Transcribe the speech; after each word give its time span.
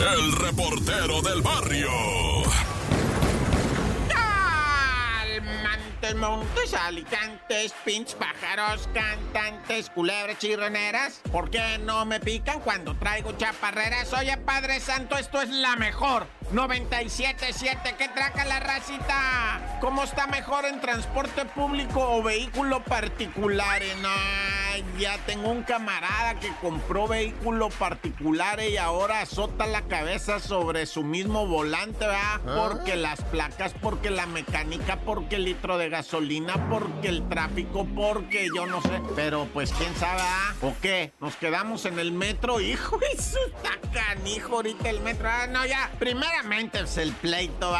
el 0.00 0.32
reportero 0.32 1.20
del 1.20 1.42
barrio. 1.42 1.90
Montes, 5.62 6.14
montes, 6.16 6.74
alicantes, 6.74 7.74
pinch, 7.84 8.14
pájaros, 8.14 8.88
cantantes, 8.94 9.90
culebras, 9.90 10.38
chirroneras. 10.38 11.20
¿Por 11.30 11.50
qué 11.50 11.78
no 11.78 12.06
me 12.06 12.18
pican 12.18 12.60
cuando 12.60 12.96
traigo 12.96 13.32
chaparreras? 13.32 14.12
Oye, 14.14 14.36
Padre 14.38 14.80
Santo, 14.80 15.18
esto 15.18 15.42
es 15.42 15.50
la 15.50 15.76
mejor. 15.76 16.26
97.7, 16.52 17.94
¿qué 17.96 18.08
traca 18.08 18.44
la 18.44 18.58
racita? 18.58 19.78
¿Cómo 19.80 20.02
está 20.02 20.26
mejor 20.26 20.64
en 20.64 20.80
transporte 20.80 21.44
público 21.44 22.00
o 22.00 22.24
vehículo 22.24 22.82
particular? 22.82 23.80
Ay, 24.04 24.84
ya 24.98 25.16
tengo 25.26 25.48
un 25.50 25.62
camarada 25.62 26.40
que 26.40 26.52
compró 26.60 27.06
vehículo 27.06 27.68
particular 27.70 28.60
y 28.60 28.76
ahora 28.78 29.20
azota 29.20 29.66
la 29.66 29.82
cabeza 29.82 30.40
sobre 30.40 30.86
su 30.86 31.04
mismo 31.04 31.46
volante, 31.46 32.06
¿verdad? 32.06 32.40
Porque 32.44 32.96
las 32.96 33.22
placas, 33.22 33.72
porque 33.80 34.10
la 34.10 34.26
mecánica, 34.26 34.96
porque 34.96 35.36
el 35.36 35.44
litro 35.44 35.78
de 35.78 35.88
gasolina, 35.88 36.68
porque 36.68 37.08
el 37.08 37.28
tráfico, 37.28 37.86
porque 37.94 38.48
yo 38.54 38.66
no 38.66 38.82
sé. 38.82 39.00
Pero 39.14 39.46
pues 39.52 39.72
quién 39.72 39.94
sabe, 39.94 40.20
¿ah? 40.22 40.54
¿O 40.62 40.74
qué? 40.82 41.12
¿Nos 41.20 41.36
quedamos 41.36 41.84
en 41.84 42.00
el 42.00 42.10
metro? 42.10 42.60
Hijo, 42.70 42.98
eso 43.12 43.38
está 43.46 43.70
canijo 43.92 44.56
ahorita 44.56 44.90
el 44.90 45.00
metro. 45.00 45.28
Ah, 45.30 45.46
no, 45.46 45.64
ya. 45.64 45.90
Primeramente 46.40 46.80
es 46.80 46.96
el 46.96 47.12
pleito 47.12 47.70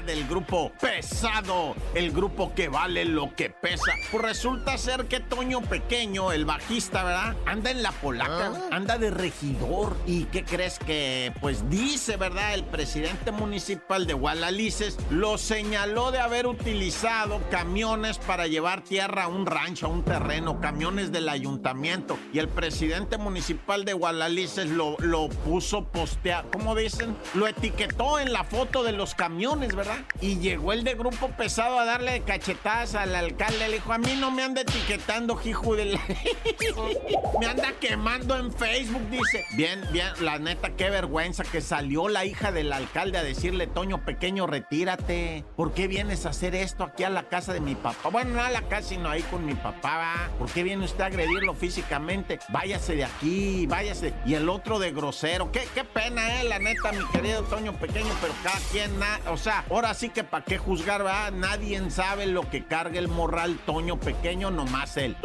ah, 0.00 0.06
del 0.06 0.26
grupo 0.26 0.72
pesado. 0.80 1.74
El 1.94 2.12
grupo 2.12 2.52
que 2.54 2.68
vale 2.68 3.04
lo 3.04 3.34
que 3.34 3.50
pesa. 3.50 3.92
Pues 4.10 4.22
resulta 4.22 4.76
ser 4.78 5.06
que 5.06 5.20
Toño 5.20 5.60
Pequeño, 5.62 6.32
el 6.32 6.44
bajista, 6.44 7.04
¿verdad? 7.04 7.36
Anda 7.46 7.70
en 7.70 7.82
la 7.82 7.92
polaca, 7.92 8.52
anda 8.70 8.98
de 8.98 9.10
regidor. 9.10 9.96
¿Y 10.06 10.24
qué 10.24 10.44
crees 10.44 10.78
que? 10.78 11.32
Pues 11.40 11.68
dice, 11.70 12.16
¿verdad? 12.16 12.54
El 12.54 12.64
presidente 12.64 13.30
municipal 13.30 14.06
de 14.06 14.14
Gualalices 14.14 14.98
lo 15.10 15.38
señaló 15.38 16.10
de 16.10 16.20
haber 16.20 16.46
utilizado 16.46 17.40
camiones 17.50 18.18
para 18.18 18.46
llevar 18.46 18.82
tierra 18.82 19.24
a 19.24 19.28
un 19.28 19.46
rancho, 19.46 19.86
a 19.86 19.90
un 19.90 20.04
terreno, 20.04 20.60
camiones 20.60 21.12
del 21.12 21.28
ayuntamiento. 21.28 22.18
Y 22.32 22.38
el 22.38 22.48
presidente 22.48 23.18
municipal 23.18 23.84
de 23.84 23.92
Gualalices 23.92 24.68
lo, 24.70 24.96
lo 24.98 25.28
puso 25.28 25.84
postear, 25.84 26.46
¿cómo 26.50 26.74
dicen? 26.74 27.16
Lo 27.34 27.46
etiquetó 27.46 28.18
en 28.18 28.32
la 28.32 28.44
foto 28.44 28.82
de 28.82 28.92
los 28.92 29.14
camiones, 29.14 29.74
¿verdad? 29.74 29.89
Y 30.20 30.38
llegó 30.38 30.72
el 30.72 30.84
de 30.84 30.94
grupo 30.94 31.28
pesado 31.30 31.78
a 31.78 31.84
darle 31.84 32.20
cachetadas 32.22 32.94
al 32.94 33.14
alcalde. 33.14 33.68
Le 33.68 33.74
dijo, 33.74 33.92
a 33.92 33.98
mí 33.98 34.14
no 34.18 34.30
me 34.30 34.42
anda 34.42 34.62
etiquetando, 34.62 35.40
hijo 35.44 35.74
de 35.76 35.84
la... 35.86 36.00
me 37.40 37.46
anda 37.46 37.72
quemando 37.80 38.36
en 38.36 38.52
Facebook, 38.52 39.02
dice. 39.10 39.44
Bien, 39.52 39.80
bien, 39.92 40.08
la 40.20 40.38
neta, 40.38 40.70
qué 40.70 40.90
vergüenza 40.90 41.44
que 41.44 41.60
salió 41.60 42.08
la 42.08 42.24
hija 42.24 42.52
del 42.52 42.72
alcalde 42.72 43.18
a 43.18 43.22
decirle, 43.22 43.66
Toño 43.66 44.04
Pequeño, 44.04 44.46
retírate. 44.46 45.44
¿Por 45.56 45.72
qué 45.74 45.88
vienes 45.88 46.26
a 46.26 46.30
hacer 46.30 46.54
esto 46.54 46.84
aquí 46.84 47.04
a 47.04 47.10
la 47.10 47.24
casa 47.24 47.52
de 47.52 47.60
mi 47.60 47.74
papá? 47.74 48.08
Bueno, 48.10 48.34
no 48.34 48.42
a 48.42 48.50
la 48.50 48.62
casa, 48.62 48.88
sino 48.90 49.08
ahí 49.08 49.22
con 49.22 49.44
mi 49.44 49.54
papá. 49.54 50.30
¿Por 50.38 50.50
qué 50.50 50.62
viene 50.62 50.84
usted 50.84 51.00
a 51.02 51.06
agredirlo 51.06 51.54
físicamente? 51.54 52.38
Váyase 52.48 52.94
de 52.96 53.04
aquí, 53.04 53.66
váyase. 53.66 54.14
Y 54.26 54.34
el 54.34 54.48
otro 54.48 54.78
de 54.78 54.92
grosero. 54.92 55.50
Qué, 55.52 55.66
qué 55.74 55.84
pena, 55.84 56.40
eh, 56.40 56.44
la 56.44 56.58
neta, 56.58 56.92
mi 56.92 57.04
querido 57.12 57.42
Toño 57.44 57.72
Pequeño, 57.74 58.10
pero 58.20 58.34
cada 58.42 58.58
quien, 58.72 58.98
na- 58.98 59.20
o 59.30 59.36
sea, 59.36 59.64
ahora 59.70 59.94
sí 59.94 60.10
que 60.10 60.24
para 60.24 60.44
qué 60.44 60.58
juzgar, 60.58 61.04
¿va? 61.04 61.30
Nadie 61.30 61.90
sabe 61.90 62.26
lo 62.26 62.48
que 62.50 62.64
carga 62.64 62.98
el 62.98 63.08
morral 63.08 63.58
Toño 63.64 63.98
Pequeño, 63.98 64.50
nomás 64.50 64.96
él. 64.96 65.16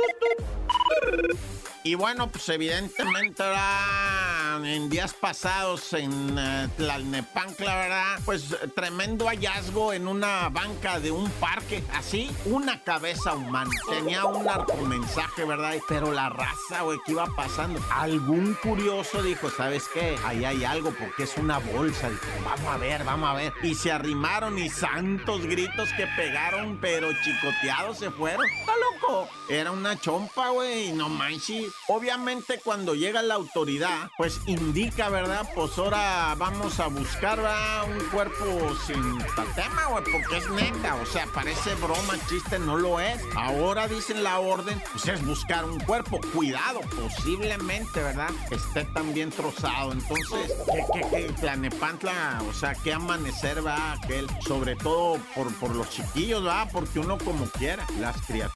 Y 1.86 1.94
bueno, 1.94 2.28
pues 2.31 2.50
evidentemente 2.50 3.44
¿verdad? 3.44 4.66
en 4.66 4.89
días 4.89 5.14
pasados 5.14 5.94
en 5.94 6.36
eh, 6.36 6.67
Tlalnepantla, 6.77 7.75
¿verdad? 7.75 8.19
Pues 8.25 8.55
tremendo 8.73 9.27
hallazgo 9.27 9.94
en 9.94 10.08
una 10.08 10.50
banca 10.50 11.00
de 11.00 11.11
un 11.11 11.30
parque, 11.33 11.83
así, 11.94 12.31
una 12.45 12.83
cabeza 12.83 13.36
humana. 13.36 13.70
Tenía 13.87 14.26
un 14.26 14.45
narcomensaje, 14.45 15.45
¿verdad? 15.45 15.76
Pero 15.87 16.11
la 16.11 16.30
raza, 16.30 16.82
güey, 16.82 16.98
¿qué 17.05 17.11
iba 17.11 17.27
pasando? 17.36 17.80
Algún 17.92 18.55
curioso 18.55 19.21
dijo, 19.21 19.52
¿sabes 19.52 19.83
qué? 19.93 20.17
Ahí 20.26 20.43
hay 20.43 20.65
algo 20.65 20.89
porque 20.89 21.23
es 21.23 21.38
una 21.38 21.59
bolsa. 21.59 22.09
Dijo, 22.09 22.26
vamos 22.43 22.73
a 22.73 22.77
ver, 22.77 23.04
vamos 23.04 23.30
a 23.30 23.33
ver. 23.33 23.54
Y 23.61 23.76
se 23.76 23.92
arrimaron 23.92 24.58
y 24.58 24.71
santos 24.71 25.45
gritos 25.45 25.89
que 25.95 26.08
pegaron, 26.17 26.80
pero 26.82 27.09
chicoteados 27.21 27.99
se 27.99 28.09
fueron. 28.09 28.43
¡Está 28.49 28.73
loco! 28.77 29.30
Era 29.49 29.70
una 29.70 29.99
chompa, 29.99 30.49
güey, 30.49 30.92
no 30.93 31.09
manches. 31.09 31.74
Obviamente 31.87 32.59
cuando 32.63 32.95
llega 32.95 33.21
la 33.21 33.36
autoridad, 33.36 34.09
pues 34.17 34.39
indica, 34.47 35.09
¿verdad? 35.09 35.47
Pues 35.53 35.77
ahora 35.77 36.33
vamos 36.37 36.80
a 36.80 36.87
buscar 36.87 37.37
¿verdad? 37.37 37.83
un 37.89 37.99
cuerpo 38.09 38.75
sin 38.87 39.17
tatema, 39.36 39.85
güey, 39.89 40.03
porque 40.03 40.37
es 40.37 40.49
neta. 40.49 40.95
O 40.95 41.05
sea, 41.05 41.27
parece 41.27 41.75
broma, 41.75 42.15
chiste, 42.27 42.58
no 42.59 42.77
lo 42.77 42.99
es. 42.99 43.21
Ahora 43.35 43.87
dicen 43.87 44.23
la 44.23 44.39
orden, 44.39 44.81
pues 44.91 45.08
es 45.08 45.25
buscar 45.25 45.65
un 45.65 45.80
cuerpo. 45.80 46.19
Cuidado, 46.33 46.81
posiblemente, 46.81 48.02
¿verdad? 48.02 48.31
Esté 48.49 48.85
también 48.85 49.30
trozado. 49.30 49.91
Entonces, 49.91 50.53
¿qué, 50.71 50.85
qué, 50.93 51.09
qué? 51.09 51.33
Tlanepantla, 51.33 52.41
o 52.49 52.53
sea, 52.53 52.73
qué 52.75 52.93
amanecer 52.93 53.65
va 53.65 53.93
aquel, 53.93 54.27
sobre 54.47 54.75
todo 54.75 55.19
por, 55.35 55.53
por 55.55 55.75
los 55.75 55.89
chiquillos, 55.89 56.43
¿verdad? 56.43 56.67
Porque 56.71 56.99
uno 56.99 57.17
como 57.17 57.45
quiera, 57.45 57.85
las 57.99 58.19
criaturas. 58.23 58.53